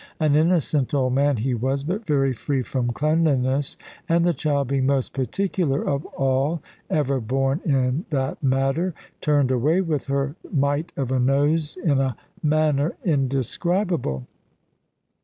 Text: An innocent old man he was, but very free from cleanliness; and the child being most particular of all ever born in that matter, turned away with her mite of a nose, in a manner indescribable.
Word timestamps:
An 0.19 0.35
innocent 0.35 0.95
old 0.95 1.13
man 1.13 1.37
he 1.37 1.53
was, 1.53 1.83
but 1.83 2.07
very 2.07 2.33
free 2.33 2.63
from 2.63 2.87
cleanliness; 2.87 3.77
and 4.09 4.25
the 4.25 4.33
child 4.33 4.69
being 4.69 4.87
most 4.87 5.13
particular 5.13 5.85
of 5.87 6.03
all 6.17 6.59
ever 6.89 7.19
born 7.19 7.61
in 7.63 8.05
that 8.09 8.41
matter, 8.41 8.95
turned 9.21 9.51
away 9.51 9.79
with 9.79 10.07
her 10.07 10.35
mite 10.51 10.91
of 10.97 11.11
a 11.11 11.19
nose, 11.19 11.77
in 11.77 11.99
a 11.99 12.15
manner 12.41 12.93
indescribable. 13.05 14.25